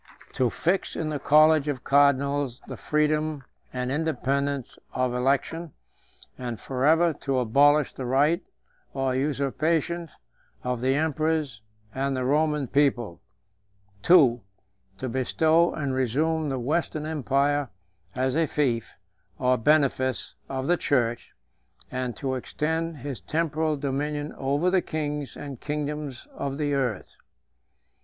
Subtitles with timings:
[0.33, 5.73] To fix in the college of cardinals the freedom and independence of election,
[6.39, 8.41] and forever to abolish the right
[8.95, 10.09] or usurpation
[10.63, 11.61] of the emperors
[11.93, 13.21] and the Roman people.
[14.09, 14.41] II.
[14.97, 17.69] To bestow and resume the Western empire
[18.15, 18.97] as a fief
[19.37, 21.35] or benefice 134 of the church,
[21.91, 27.17] and to extend his temporal dominion over the kings and kingdoms of the earth.